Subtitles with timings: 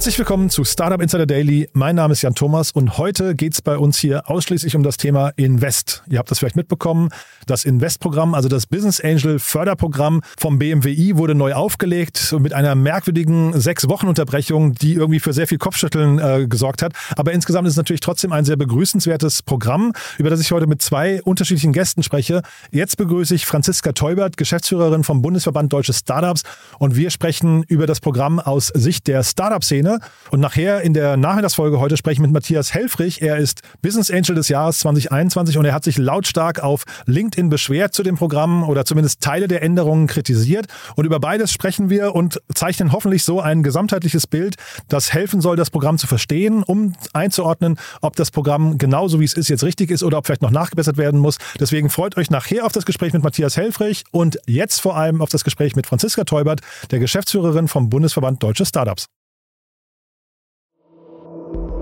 [0.00, 1.68] Herzlich willkommen zu Startup Insider Daily.
[1.74, 4.96] Mein Name ist Jan Thomas und heute geht es bei uns hier ausschließlich um das
[4.96, 6.02] Thema Invest.
[6.08, 7.10] Ihr habt das vielleicht mitbekommen.
[7.44, 13.60] Das Invest-Programm, also das Business Angel Förderprogramm vom BMWI wurde neu aufgelegt mit einer merkwürdigen
[13.60, 16.94] sechs Wochen Unterbrechung, die irgendwie für sehr viel Kopfschütteln äh, gesorgt hat.
[17.18, 20.80] Aber insgesamt ist es natürlich trotzdem ein sehr begrüßenswertes Programm, über das ich heute mit
[20.80, 22.40] zwei unterschiedlichen Gästen spreche.
[22.70, 26.44] Jetzt begrüße ich Franziska Teubert, Geschäftsführerin vom Bundesverband Deutsche Startups
[26.78, 30.00] und wir sprechen über das Programm aus Sicht der Startup-Szene Szene.
[30.30, 33.20] Und nachher in der Nachmittagsfolge heute spreche ich mit Matthias Helfrich.
[33.20, 37.94] Er ist Business Angel des Jahres 2021 und er hat sich lautstark auf LinkedIn beschwert
[37.94, 40.66] zu dem Programm oder zumindest Teile der Änderungen kritisiert.
[40.94, 44.56] Und über beides sprechen wir und zeichnen hoffentlich so ein gesamtheitliches Bild,
[44.88, 49.34] das helfen soll, das Programm zu verstehen, um einzuordnen, ob das Programm genauso wie es
[49.34, 51.38] ist jetzt richtig ist oder ob vielleicht noch nachgebessert werden muss.
[51.58, 55.30] Deswegen freut euch nachher auf das Gespräch mit Matthias Helfrich und jetzt vor allem auf
[55.30, 59.06] das Gespräch mit Franziska Teubert, der Geschäftsführerin vom Bundesverband Deutsche Startups.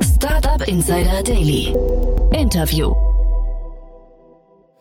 [0.03, 1.75] Startup Insider Daily.
[2.33, 2.95] Interview.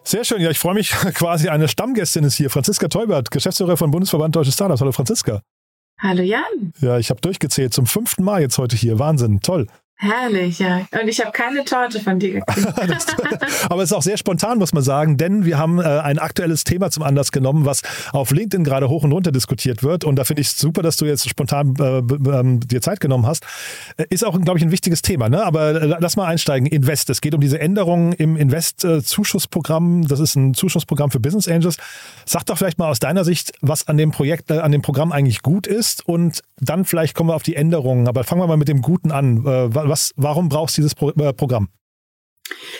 [0.03, 0.41] Sehr schön.
[0.41, 1.49] Ja, ich freue mich quasi.
[1.49, 2.49] Eine Stammgästin ist hier.
[2.49, 4.81] Franziska Teubert, Geschäftsführer von Bundesverband Deutsche Startups.
[4.81, 5.41] Hallo Franziska.
[5.99, 6.73] Hallo Jan.
[6.79, 7.73] Ja, ich habe durchgezählt.
[7.73, 8.99] Zum fünften Mal jetzt heute hier.
[8.99, 9.39] Wahnsinn.
[9.41, 9.67] Toll.
[9.99, 10.85] Herrlich, ja.
[10.91, 12.67] Und ich habe keine Torte von dir gekriegt.
[13.69, 16.63] Aber es ist auch sehr spontan, muss man sagen, denn wir haben äh, ein aktuelles
[16.63, 17.81] Thema zum Anlass genommen, was
[18.11, 20.03] auf LinkedIn gerade hoch und runter diskutiert wird.
[20.03, 23.25] Und da finde ich es super, dass du jetzt spontan äh, äh, dir Zeit genommen
[23.25, 23.43] hast.
[23.97, 25.29] Äh, ist auch, glaube ich, ein wichtiges Thema.
[25.29, 25.43] Ne?
[25.43, 26.67] Aber äh, lass mal einsteigen.
[26.67, 27.09] Invest.
[27.09, 30.07] Es geht um diese Änderungen im Invest-Zuschussprogramm.
[30.07, 31.77] Das ist ein Zuschussprogramm für Business Angels.
[32.23, 35.11] Sag doch vielleicht mal aus deiner Sicht, was an dem Projekt, äh, an dem Programm
[35.11, 36.07] eigentlich gut ist.
[36.07, 38.07] Und dann vielleicht kommen wir auf die Änderungen.
[38.07, 39.43] Aber fangen wir mal mit dem Guten an
[39.89, 41.69] was, warum brauchst du dieses Pro äh, Programm?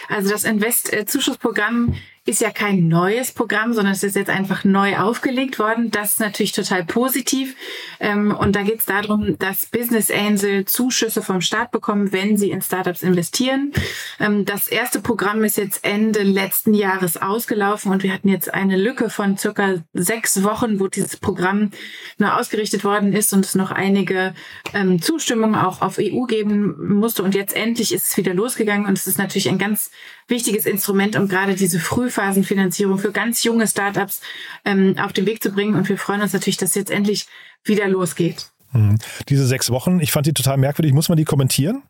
[0.09, 1.95] Also das Invest-Zuschussprogramm
[2.27, 5.91] ist ja kein neues Programm, sondern es ist jetzt einfach neu aufgelegt worden.
[5.91, 7.55] Das ist natürlich total positiv.
[8.01, 12.51] Ähm, und da geht es darum, dass Business Angel Zuschüsse vom Staat bekommen, wenn sie
[12.51, 13.71] in Startups investieren.
[14.19, 18.75] Ähm, das erste Programm ist jetzt Ende letzten Jahres ausgelaufen und wir hatten jetzt eine
[18.75, 21.71] Lücke von circa sechs Wochen, wo dieses Programm
[22.17, 24.33] nur ausgerichtet worden ist und es noch einige
[24.73, 27.23] ähm, Zustimmungen auch auf EU geben musste.
[27.23, 29.91] Und jetzt endlich ist es wieder losgegangen und es ist natürlich ein ganz
[30.27, 34.21] wichtiges Instrument, um gerade diese Frühphasenfinanzierung für ganz junge Startups
[34.65, 35.75] ähm, auf den Weg zu bringen.
[35.75, 37.27] Und wir freuen uns natürlich, dass jetzt endlich
[37.63, 38.51] wieder losgeht.
[38.73, 38.97] Mhm.
[39.29, 40.93] Diese sechs Wochen, ich fand die total merkwürdig.
[40.93, 41.83] Muss man die kommentieren?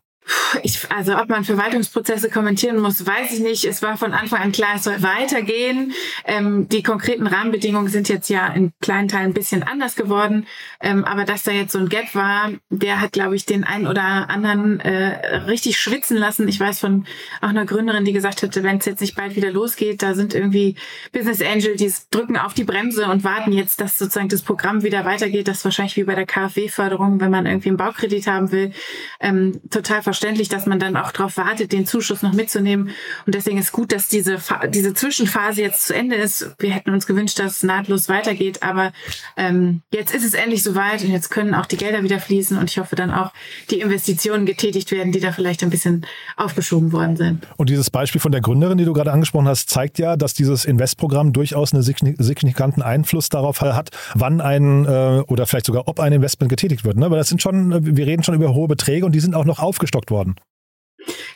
[0.62, 3.64] Ich, also ob man Verwaltungsprozesse kommentieren muss, weiß ich nicht.
[3.64, 5.92] Es war von Anfang an klar, es soll weitergehen.
[6.24, 10.46] Ähm, die konkreten Rahmenbedingungen sind jetzt ja in kleinen Teilen ein bisschen anders geworden.
[10.80, 13.86] Ähm, aber dass da jetzt so ein Gap war, der hat, glaube ich, den einen
[13.86, 16.48] oder anderen äh, richtig schwitzen lassen.
[16.48, 17.06] Ich weiß von
[17.40, 20.34] auch einer Gründerin, die gesagt hatte, wenn es jetzt nicht bald wieder losgeht, da sind
[20.34, 20.76] irgendwie
[21.12, 25.04] Business Angel, die drücken auf die Bremse und warten jetzt, dass sozusagen das Programm wieder
[25.04, 25.48] weitergeht.
[25.48, 28.72] Das ist wahrscheinlich wie bei der KfW-Förderung, wenn man irgendwie einen Baukredit haben will,
[29.20, 32.90] ähm, total verständlich, dass man dann auch darauf wartet, den Zuschuss noch mitzunehmen.
[33.24, 36.56] Und deswegen ist gut, dass diese, diese Zwischenphase jetzt zu Ende ist.
[36.58, 38.92] Wir hätten uns gewünscht, dass es nahtlos weitergeht, aber
[39.36, 42.68] ähm, jetzt ist es endlich soweit und jetzt können auch die Gelder wieder fließen und
[42.68, 43.32] ich hoffe dann auch,
[43.70, 46.04] die Investitionen getätigt werden, die da vielleicht ein bisschen
[46.36, 47.46] aufgeschoben worden sind.
[47.56, 50.64] Und dieses Beispiel von der Gründerin, die du gerade angesprochen hast, zeigt ja, dass dieses
[50.64, 56.12] Investprogramm durchaus einen signifikanten Einfluss darauf hat, wann ein äh, oder vielleicht sogar ob ein
[56.12, 56.96] Investment getätigt wird.
[56.96, 57.08] Ne?
[57.08, 59.60] Weil das sind schon, wir reden schon über hohe Beträge und die sind auch noch
[59.60, 60.36] aufgestockt aufgestockt worden.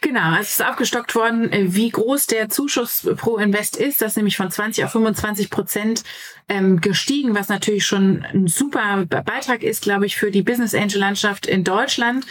[0.00, 4.02] Genau, es ist aufgestockt worden, äh, wie groß der Zuschuss pro Invest ist.
[4.02, 6.02] Das ist nämlich von 20 auf 25 Prozent
[6.48, 10.98] ähm, gestiegen, was natürlich schon ein super Beitrag ist, glaube ich, für die Business Angel
[10.98, 12.26] Landschaft in Deutschland.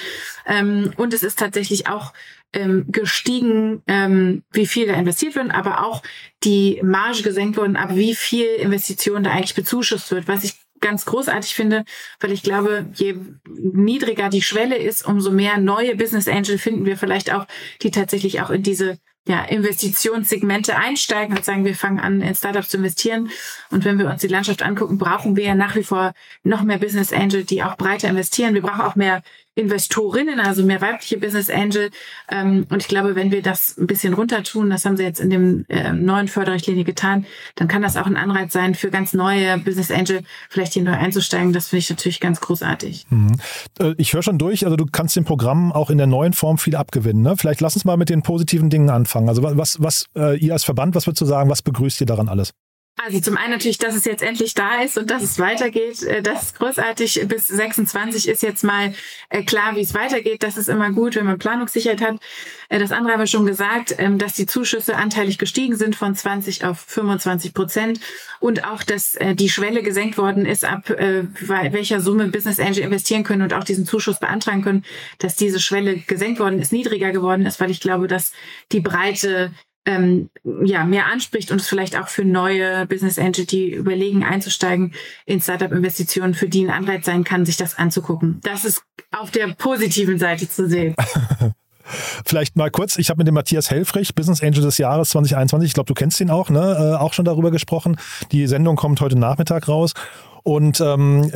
[0.45, 2.13] Ähm, und es ist tatsächlich auch
[2.53, 3.81] ähm, gestiegen,
[4.51, 6.03] wie viel da investiert wird, aber auch
[6.43, 11.05] die Marge gesenkt worden, ab wie viel Investitionen da eigentlich bezuschusst wird, was ich ganz
[11.05, 11.85] großartig finde,
[12.19, 13.15] weil ich glaube, je
[13.47, 17.45] niedriger die Schwelle ist, umso mehr neue Business Angel finden wir vielleicht auch,
[17.81, 22.69] die tatsächlich auch in diese ja, Investitionssegmente einsteigen und sagen, wir fangen an, in Startups
[22.69, 23.29] zu investieren.
[23.69, 26.13] Und wenn wir uns die Landschaft angucken, brauchen wir nach wie vor
[26.43, 28.55] noch mehr Business Angel, die auch breiter investieren.
[28.55, 29.21] Wir brauchen auch mehr
[29.55, 31.89] Investorinnen, also mehr weibliche Business Angel.
[32.29, 35.19] Ähm, und ich glaube, wenn wir das ein bisschen runter tun, das haben sie jetzt
[35.19, 37.25] in dem äh, neuen Förderrichtlinie getan,
[37.55, 40.93] dann kann das auch ein Anreiz sein für ganz neue Business Angel, vielleicht hier neu
[40.93, 41.51] einzusteigen.
[41.51, 43.05] Das finde ich natürlich ganz großartig.
[43.09, 43.37] Mhm.
[43.79, 46.57] Äh, ich höre schon durch, also du kannst dem Programm auch in der neuen Form
[46.57, 47.21] viel abgewinnen.
[47.21, 47.35] Ne?
[47.35, 49.27] Vielleicht lass uns mal mit den positiven Dingen anfangen.
[49.27, 52.29] Also was, was äh, ihr als Verband, was würdest du sagen, was begrüßt ihr daran
[52.29, 52.51] alles?
[53.03, 56.03] Also zum einen natürlich, dass es jetzt endlich da ist und dass es weitergeht.
[56.03, 57.25] Äh, das ist großartig.
[57.27, 58.93] Bis 26 ist jetzt mal
[59.29, 60.43] äh, klar, wie es weitergeht.
[60.43, 62.17] Das ist immer gut, wenn man Planungssicherheit hat.
[62.69, 66.13] Äh, das andere haben wir schon gesagt, ähm, dass die Zuschüsse anteilig gestiegen sind von
[66.13, 67.99] 20 auf 25 Prozent
[68.39, 73.43] und auch, dass die Schwelle gesenkt worden ist, ab welcher Summe Business Angel investieren können
[73.43, 74.85] und auch diesen Zuschuss beantragen können,
[75.19, 78.31] dass diese Schwelle gesenkt worden ist, niedriger geworden ist, weil ich glaube, dass
[78.71, 79.51] die breite
[79.85, 80.29] ähm,
[80.63, 84.93] ja, mehr anspricht und es vielleicht auch für neue Business Angel, die überlegen einzusteigen
[85.25, 88.39] in Startup-Investitionen, für die ein Anreiz sein kann, sich das anzugucken.
[88.43, 90.95] Das ist auf der positiven Seite zu sehen.
[92.25, 95.73] Vielleicht mal kurz, ich habe mit dem Matthias Helfrich, Business Angel des Jahres 2021, ich
[95.73, 96.59] glaube, du kennst ihn auch, ne?
[96.59, 97.97] Äh, auch schon darüber gesprochen.
[98.31, 99.93] Die Sendung kommt heute Nachmittag raus.
[100.43, 101.31] Und ähm,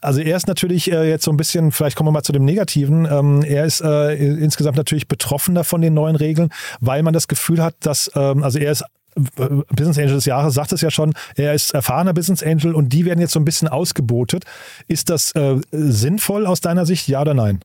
[0.00, 2.44] also er ist natürlich äh, jetzt so ein bisschen, vielleicht kommen wir mal zu dem
[2.44, 6.50] Negativen, ähm, er ist äh, insgesamt natürlich betroffener von den neuen Regeln,
[6.80, 8.84] weil man das Gefühl hat, dass, ähm, also er ist
[9.16, 13.06] Business Angel des Jahres sagt es ja schon, er ist erfahrener Business Angel und die
[13.06, 14.44] werden jetzt so ein bisschen ausgebotet.
[14.88, 17.60] Ist das äh, sinnvoll aus deiner Sicht, ja oder nein?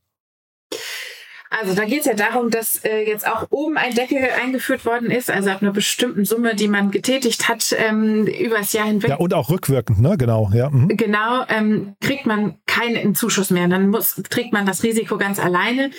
[1.52, 5.12] Also da geht es ja darum, dass äh, jetzt auch oben ein Deckel eingeführt worden
[5.12, 9.10] ist, also ab einer bestimmten Summe, die man getätigt hat ähm, übers Jahr hinweg.
[9.10, 10.18] Ja, und auch rückwirkend, ne?
[10.18, 10.70] Genau, ja.
[10.70, 10.96] Mhm.
[10.96, 13.68] Genau, ähm, kriegt man keinen Zuschuss mehr.
[13.68, 15.92] Dann muss, trägt man das Risiko ganz alleine.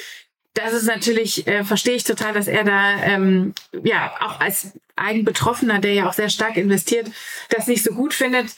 [0.54, 3.52] Das ist natürlich, äh, verstehe ich total, dass er da ähm,
[3.84, 7.10] ja auch als Eigenbetroffener, der ja auch sehr stark investiert,
[7.50, 8.54] das nicht so gut findet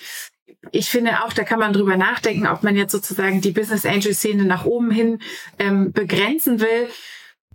[0.72, 4.14] ich finde auch, da kann man drüber nachdenken, ob man jetzt sozusagen die Business Angel
[4.14, 5.20] Szene nach oben hin
[5.58, 6.88] ähm, begrenzen will.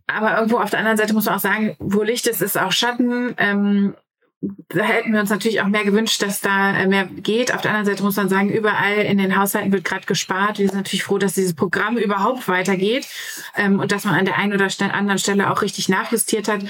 [0.07, 2.71] Aber irgendwo auf der anderen Seite muss man auch sagen, wo Licht ist, ist auch
[2.71, 3.36] Schatten.
[3.38, 3.95] Ähm,
[4.41, 7.53] da hätten wir uns natürlich auch mehr gewünscht, dass da äh, mehr geht.
[7.53, 10.59] Auf der anderen Seite muss man sagen, überall in den Haushalten wird gerade gespart.
[10.59, 13.07] Wir sind natürlich froh, dass dieses Programm überhaupt weitergeht
[13.56, 16.63] ähm, und dass man an der einen oder anderen Stelle auch richtig nachjustiert hat.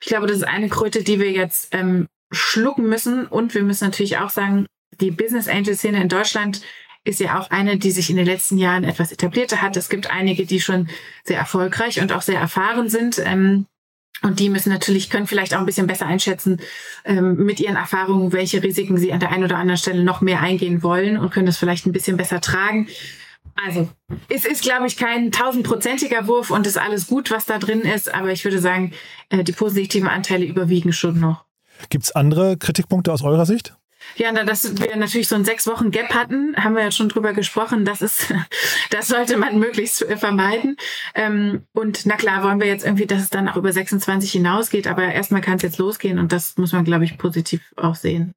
[0.00, 3.26] Ich glaube, das ist eine Kröte, die wir jetzt ähm, schlucken müssen.
[3.26, 4.66] Und wir müssen natürlich auch sagen,
[5.00, 6.62] die Business Angel Szene in Deutschland
[7.04, 9.76] ist ja auch eine, die sich in den letzten Jahren etwas etablierter hat.
[9.76, 10.88] Es gibt einige, die schon
[11.24, 13.22] sehr erfolgreich und auch sehr erfahren sind.
[13.24, 13.66] Ähm,
[14.22, 16.60] und die müssen natürlich, können vielleicht auch ein bisschen besser einschätzen
[17.04, 20.40] ähm, mit ihren Erfahrungen, welche Risiken sie an der einen oder anderen Stelle noch mehr
[20.40, 22.88] eingehen wollen und können das vielleicht ein bisschen besser tragen.
[23.64, 23.88] Also,
[24.28, 28.12] es ist, glaube ich, kein tausendprozentiger Wurf und ist alles gut, was da drin ist,
[28.12, 28.92] aber ich würde sagen,
[29.30, 31.44] äh, die positiven Anteile überwiegen schon noch.
[31.88, 33.76] Gibt es andere Kritikpunkte aus eurer Sicht?
[34.16, 37.08] Ja, na, dass wir natürlich so ein sechs Wochen Gap hatten, haben wir ja schon
[37.08, 37.84] drüber gesprochen.
[37.84, 38.32] Das ist,
[38.90, 40.76] das sollte man möglichst vermeiden.
[41.14, 44.86] Ähm, und na klar, wollen wir jetzt irgendwie, dass es dann auch über 26 hinausgeht,
[44.86, 48.32] aber erstmal kann es jetzt losgehen und das muss man, glaube ich, positiv auch sehen.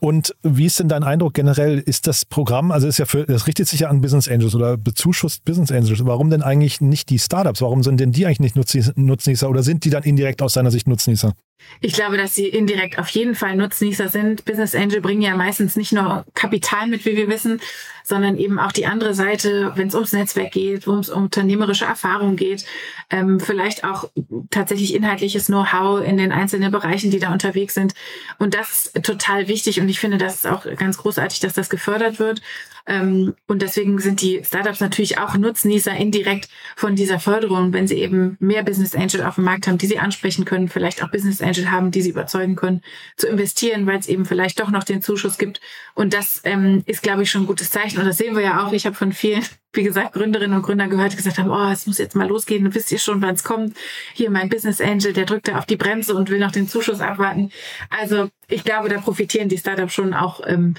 [0.00, 1.78] Und wie ist denn dein Eindruck generell?
[1.78, 4.76] Ist das Programm, also ist ja für, das richtet sich ja an Business Angels oder
[4.76, 6.04] bezuschusst Business Angels.
[6.04, 7.62] Warum denn eigentlich nicht die Startups?
[7.62, 10.86] Warum sind denn die eigentlich nicht Nutznießer oder sind die dann indirekt aus deiner Sicht
[10.86, 11.32] Nutznießer?
[11.80, 14.44] Ich glaube, dass sie indirekt auf jeden Fall Nutznießer sind.
[14.44, 17.60] Business Angel bringen ja meistens nicht nur Kapital mit, wie wir wissen,
[18.04, 21.86] sondern eben auch die andere Seite, wenn es ums Netzwerk geht, wo es um unternehmerische
[21.86, 22.64] Erfahrung geht,
[23.10, 24.10] ähm, vielleicht auch
[24.50, 27.94] tatsächlich inhaltliches Know-how in den einzelnen Bereichen, die da unterwegs sind.
[28.38, 31.70] Und das ist total wichtig und ich finde, das ist auch ganz großartig, dass das
[31.70, 32.42] gefördert wird.
[32.86, 37.94] Ähm, und deswegen sind die Startups natürlich auch Nutznießer indirekt von dieser Förderung, wenn sie
[37.94, 41.40] eben mehr Business Angel auf dem Markt haben, die sie ansprechen können, vielleicht auch Business
[41.40, 42.82] Angel haben, die sie überzeugen können,
[43.16, 45.60] zu investieren, weil es eben vielleicht doch noch den Zuschuss gibt.
[45.94, 47.98] Und das ähm, ist, glaube ich, schon ein gutes Zeichen.
[47.98, 48.72] Und das sehen wir ja auch.
[48.72, 51.86] Ich habe von vielen, wie gesagt, Gründerinnen und Gründern gehört, die gesagt haben, oh, es
[51.86, 52.74] muss jetzt mal losgehen.
[52.74, 53.76] Wisst ihr schon, wann es kommt?
[54.14, 57.00] Hier mein Business Angel, der drückt da auf die Bremse und will noch den Zuschuss
[57.00, 57.50] abwarten.
[57.90, 60.74] Also ich glaube, da profitieren die Startups schon auch ähm,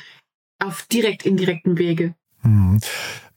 [0.60, 2.16] auf direkt indirekten Wege.
[2.42, 2.80] Hm.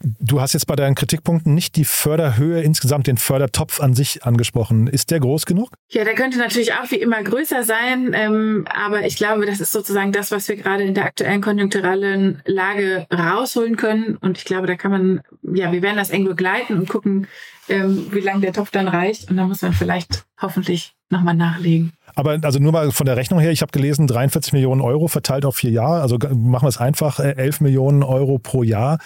[0.00, 4.87] Du hast jetzt bei deinen Kritikpunkten nicht die Förderhöhe insgesamt, den Fördertopf an sich angesprochen.
[4.87, 5.71] Ist der groß genug?
[5.88, 9.73] Ja, der könnte natürlich auch wie immer größer sein, ähm, aber ich glaube, das ist
[9.73, 14.17] sozusagen das, was wir gerade in der aktuellen konjunkturellen Lage rausholen können.
[14.17, 17.26] Und ich glaube, da kann man, ja, wir werden das eng begleiten und gucken,
[17.69, 19.31] ähm, wie lange der Topf dann reicht.
[19.31, 21.93] Und dann muss man vielleicht hoffentlich nochmal nachlegen.
[22.14, 25.45] Aber also nur mal von der Rechnung her, ich habe gelesen, 43 Millionen Euro verteilt
[25.45, 26.02] auf vier Jahre.
[26.02, 28.99] Also machen wir es einfach, 11 äh, Millionen Euro pro Jahr.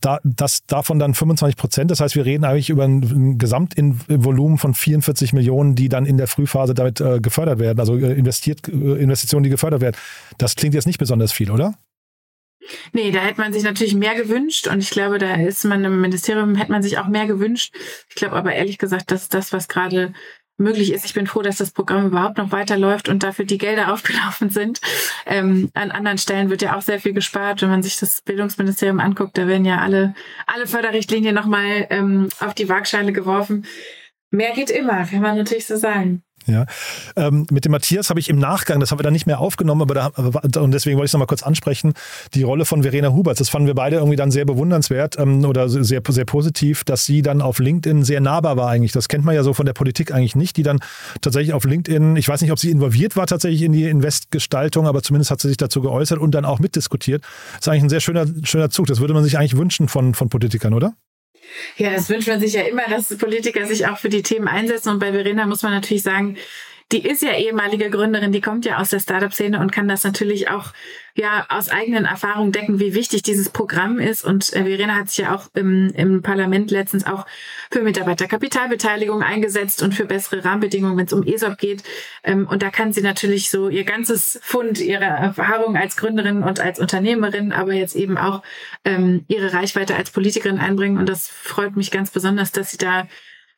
[0.00, 1.90] Da, das, davon dann 25 Prozent.
[1.90, 6.26] Das heißt, wir reden eigentlich über ein Gesamtvolumen von 44 Millionen, die dann in der
[6.26, 9.96] Frühphase damit äh, gefördert werden, also äh, investiert, äh, Investitionen, die gefördert werden.
[10.38, 11.74] Das klingt jetzt nicht besonders viel, oder?
[12.92, 16.00] Nee, da hätte man sich natürlich mehr gewünscht und ich glaube, da ist man im
[16.00, 17.74] Ministerium, hätte man sich auch mehr gewünscht.
[18.08, 20.12] Ich glaube aber ehrlich gesagt, dass das, was gerade
[20.60, 21.04] möglich ist.
[21.04, 24.80] Ich bin froh, dass das Programm überhaupt noch weiterläuft und dafür die Gelder aufgelaufen sind.
[25.26, 27.62] Ähm, an anderen Stellen wird ja auch sehr viel gespart.
[27.62, 30.14] Wenn man sich das Bildungsministerium anguckt, da werden ja alle,
[30.46, 33.66] alle Förderrichtlinien nochmal ähm, auf die Waagschale geworfen.
[34.30, 36.22] Mehr geht immer, kann man natürlich so sagen.
[36.46, 36.64] Ja,
[37.16, 39.82] ähm, mit dem Matthias habe ich im Nachgang, das haben wir dann nicht mehr aufgenommen,
[39.82, 41.92] aber da, und deswegen wollte ich es nochmal kurz ansprechen,
[42.34, 43.38] die Rolle von Verena Huberts.
[43.38, 47.20] Das fanden wir beide irgendwie dann sehr bewundernswert ähm, oder sehr, sehr positiv, dass sie
[47.20, 48.92] dann auf LinkedIn sehr nahbar war eigentlich.
[48.92, 50.80] Das kennt man ja so von der Politik eigentlich nicht, die dann
[51.20, 55.02] tatsächlich auf LinkedIn, ich weiß nicht, ob sie involviert war tatsächlich in die Investgestaltung, aber
[55.02, 57.22] zumindest hat sie sich dazu geäußert und dann auch mitdiskutiert.
[57.22, 58.86] Das ist eigentlich ein sehr schöner, schöner Zug.
[58.86, 60.94] Das würde man sich eigentlich wünschen von, von Politikern, oder?
[61.76, 64.90] Ja, das wünscht man sich ja immer, dass Politiker sich auch für die Themen einsetzen.
[64.90, 66.36] Und bei Verena muss man natürlich sagen,
[66.92, 70.50] die ist ja ehemalige Gründerin, die kommt ja aus der Startup-Szene und kann das natürlich
[70.50, 70.72] auch
[71.14, 74.24] ja aus eigenen Erfahrungen decken, wie wichtig dieses Programm ist.
[74.24, 77.26] Und äh, Verena hat sich ja auch im, im Parlament letztens auch
[77.70, 81.84] für Mitarbeiterkapitalbeteiligung eingesetzt und für bessere Rahmenbedingungen, wenn es um ESOP geht.
[82.24, 86.58] Ähm, und da kann sie natürlich so ihr ganzes Fund, ihre Erfahrung als Gründerin und
[86.58, 88.42] als Unternehmerin, aber jetzt eben auch
[88.84, 90.98] ähm, ihre Reichweite als Politikerin einbringen.
[90.98, 93.06] Und das freut mich ganz besonders, dass sie da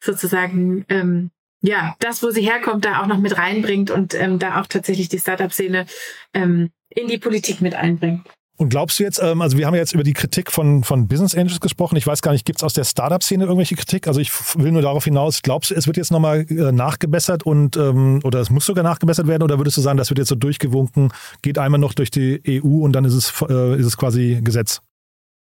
[0.01, 1.31] sozusagen ähm,
[1.62, 5.09] ja, das, wo sie herkommt, da auch noch mit reinbringt und ähm, da auch tatsächlich
[5.09, 5.87] die Startup-Szene
[6.35, 8.26] ähm, in die Politik mit einbringt.
[8.57, 11.35] Und glaubst du jetzt, ähm, also wir haben jetzt über die Kritik von, von Business
[11.35, 11.97] Angels gesprochen.
[11.97, 14.07] Ich weiß gar nicht, gibt es aus der Startup-Szene irgendwelche Kritik?
[14.07, 17.76] Also ich will nur darauf hinaus, glaubst du, es wird jetzt nochmal äh, nachgebessert und
[17.76, 20.35] ähm, oder es muss sogar nachgebessert werden oder würdest du sagen, das wird jetzt so
[20.35, 24.40] durchgewunken, geht einmal noch durch die EU und dann ist es, äh, ist es quasi
[24.42, 24.81] Gesetz?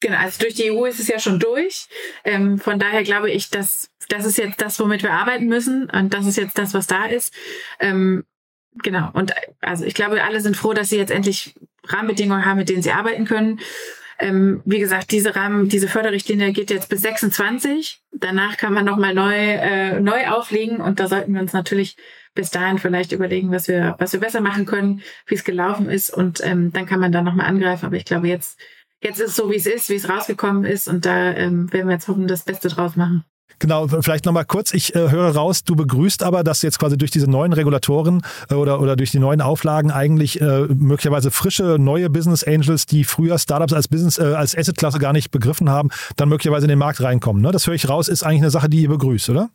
[0.05, 1.87] Genau, also durch die EU ist es ja schon durch.
[2.25, 6.13] Ähm, von daher glaube ich, dass das ist jetzt das, womit wir arbeiten müssen und
[6.13, 7.33] das ist jetzt das, was da ist.
[7.81, 8.25] Ähm,
[8.83, 9.09] genau.
[9.15, 9.33] Und
[9.63, 11.55] also ich glaube, alle sind froh, dass sie jetzt endlich
[11.87, 13.61] Rahmenbedingungen haben, mit denen sie arbeiten können.
[14.19, 18.03] Ähm, wie gesagt, diese Rahmen, diese Förderrichtlinie geht jetzt bis 26.
[18.13, 21.97] Danach kann man nochmal neu, äh, neu auflegen und da sollten wir uns natürlich
[22.35, 26.11] bis dahin vielleicht überlegen, was wir, was wir besser machen können, wie es gelaufen ist
[26.11, 27.87] und ähm, dann kann man da nochmal angreifen.
[27.87, 28.61] Aber ich glaube, jetzt
[29.05, 31.87] jetzt ist es so, wie es ist, wie es rausgekommen ist und da ähm, werden
[31.89, 33.25] wir jetzt hoffen, das Beste draus machen.
[33.61, 34.75] Genau, vielleicht nochmal kurz.
[34.75, 38.55] Ich äh, höre raus, du begrüßt aber, dass jetzt quasi durch diese neuen Regulatoren äh,
[38.55, 43.39] oder, oder durch die neuen Auflagen eigentlich äh, möglicherweise frische, neue Business Angels, die früher
[43.39, 47.01] Startups als Business, äh, als Assetklasse gar nicht begriffen haben, dann möglicherweise in den Markt
[47.01, 47.43] reinkommen.
[47.43, 47.53] Ne?
[47.53, 49.51] Das höre ich raus, ist eigentlich eine Sache, die ihr begrüßt, oder?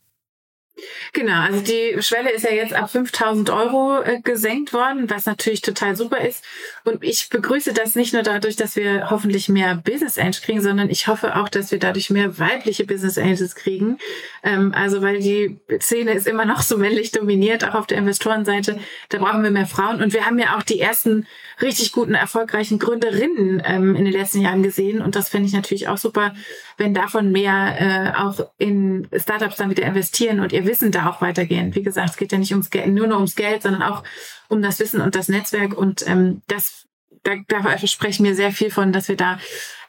[1.14, 5.62] Genau, also die Schwelle ist ja jetzt ab 5000 Euro äh, gesenkt worden, was natürlich
[5.62, 6.44] total super ist.
[6.84, 10.90] Und ich begrüße das nicht nur dadurch, dass wir hoffentlich mehr Business Angels kriegen, sondern
[10.90, 13.98] ich hoffe auch, dass wir dadurch mehr weibliche Business Angels kriegen.
[14.44, 18.80] Ähm, also weil die Szene ist immer noch so männlich dominiert, auch auf der Investorenseite.
[19.10, 20.02] Da brauchen wir mehr Frauen.
[20.02, 21.28] Und wir haben ja auch die ersten
[21.62, 25.02] richtig guten, erfolgreichen Gründerinnen ähm, in den letzten Jahren gesehen.
[25.02, 26.34] Und das finde ich natürlich auch super,
[26.80, 31.22] wenn davon mehr äh, auch in Startups dann wieder investieren und ihr Wissen da auch
[31.22, 31.76] weitergehen.
[31.76, 34.04] Wie gesagt, es geht ja nicht ums Geld, nur nur ums Geld, sondern auch
[34.48, 35.78] um das Wissen und das Netzwerk.
[35.78, 36.88] Und ähm, das,
[37.24, 39.40] da, da verspreche ich mir sehr viel von, dass wir da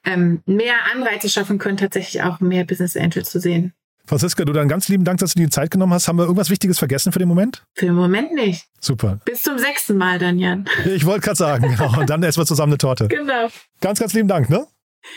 [0.05, 3.73] ähm, mehr Anreize schaffen können, tatsächlich auch mehr Business Angels zu sehen.
[4.07, 6.09] Franziska, du dann ganz lieben Dank, dass du dir die Zeit genommen hast.
[6.09, 7.63] Haben wir irgendwas Wichtiges vergessen für den Moment?
[7.75, 8.67] Für den Moment nicht.
[8.81, 9.21] Super.
[9.25, 10.69] Bis zum sechsten Mal dann, Jan.
[10.85, 12.01] Ich wollte gerade sagen, genau.
[12.01, 13.07] Und dann essen wir zusammen eine Torte.
[13.21, 13.49] Genau.
[13.81, 14.67] Ganz, ganz lieben Dank, ne?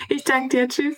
[0.09, 0.67] Ich danke dir.
[0.67, 0.97] Tschüss.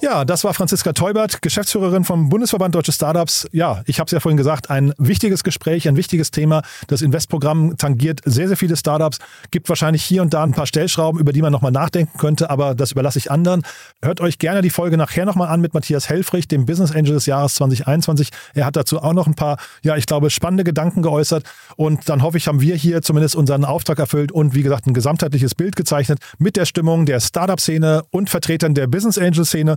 [0.00, 3.48] Ja, das war Franziska Teubert, Geschäftsführerin vom Bundesverband Deutsche Startups.
[3.50, 6.62] Ja, ich habe es ja vorhin gesagt, ein wichtiges Gespräch, ein wichtiges Thema.
[6.86, 9.18] Das Investprogramm tangiert sehr, sehr viele Startups,
[9.50, 12.76] gibt wahrscheinlich hier und da ein paar Stellschrauben, über die man nochmal nachdenken könnte, aber
[12.76, 13.62] das überlasse ich anderen.
[14.00, 17.26] Hört euch gerne die Folge nachher nochmal an mit Matthias Helfrich, dem Business Angel des
[17.26, 18.30] Jahres 2021.
[18.54, 21.42] Er hat dazu auch noch ein paar, ja, ich glaube, spannende Gedanken geäußert.
[21.74, 24.94] Und dann hoffe ich, haben wir hier zumindest unseren Auftrag erfüllt und wie gesagt, ein
[24.94, 29.76] gesamtheitliches Bild gezeichnet mit der Stimmung der Startup-Szene und Vertretern der Business Angel-Szene.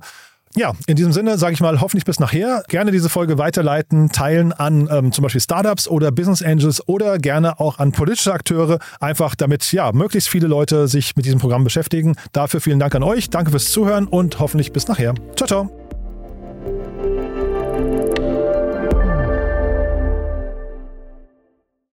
[0.55, 2.63] Ja, in diesem Sinne sage ich mal hoffentlich bis nachher.
[2.67, 7.59] Gerne diese Folge weiterleiten, teilen an ähm, zum Beispiel Startups oder Business Angels oder gerne
[7.59, 12.15] auch an politische Akteure, einfach damit ja möglichst viele Leute sich mit diesem Programm beschäftigen.
[12.33, 15.13] Dafür vielen Dank an euch, danke fürs Zuhören und hoffentlich bis nachher.
[15.35, 17.40] Ciao, ciao.